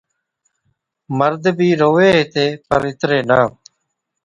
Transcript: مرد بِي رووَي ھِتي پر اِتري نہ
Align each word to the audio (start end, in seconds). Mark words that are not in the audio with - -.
مرد 1.17 1.43
بِي 1.57 1.69
رووَي 1.79 2.09
ھِتي 2.17 2.45
پر 2.67 2.81
اِتري 2.89 3.19
نہ 3.29 3.39